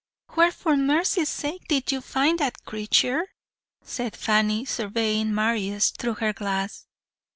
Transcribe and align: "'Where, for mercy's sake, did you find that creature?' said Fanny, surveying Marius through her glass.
"'Where, 0.29 0.51
for 0.51 0.75
mercy's 0.75 1.29
sake, 1.29 1.67
did 1.67 1.91
you 1.91 2.01
find 2.01 2.39
that 2.39 2.65
creature?' 2.65 3.27
said 3.83 4.15
Fanny, 4.17 4.65
surveying 4.65 5.31
Marius 5.31 5.91
through 5.91 6.15
her 6.15 6.33
glass. 6.33 6.87